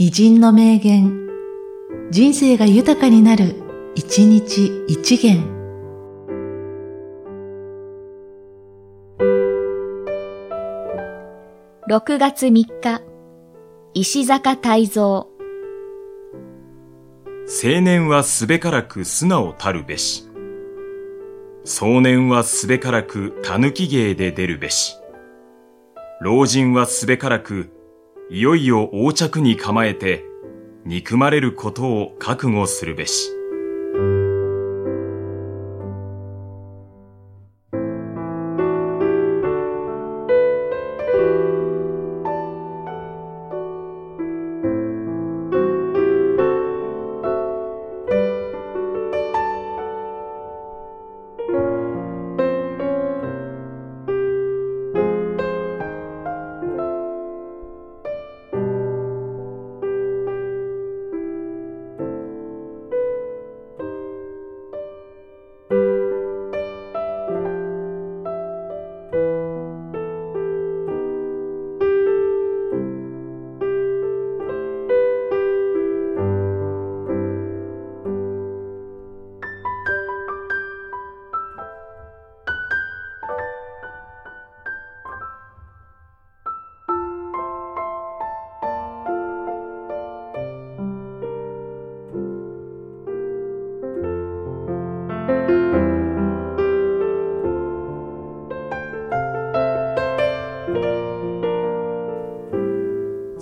[0.00, 1.28] 偉人の名言、
[2.12, 3.56] 人生が豊かになる、
[3.96, 5.42] 一日一元。
[11.90, 13.02] 6月3日、
[13.92, 15.30] 石坂泰造。
[17.64, 20.28] 青年はすべからく素直たるべし。
[21.64, 24.94] 壮年はすべからく狸芸で出るべし。
[26.20, 27.72] 老人はすべからく、
[28.30, 30.24] いよいよ横着に構えて、
[30.84, 33.37] 憎まれることを覚悟するべし。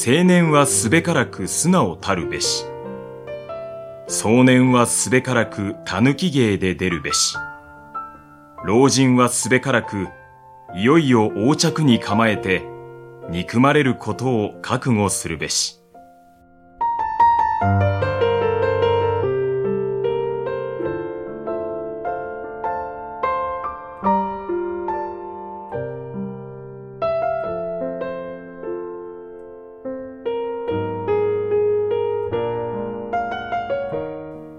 [0.00, 2.64] 青年はすべからく素直たるべし。
[4.06, 7.36] 壮年はすべからく狸芸で出るべし。
[8.64, 10.06] 老人はすべからく、
[10.76, 12.62] いよいよ横着に構えて、
[13.28, 15.80] 憎まれることを覚悟するべし。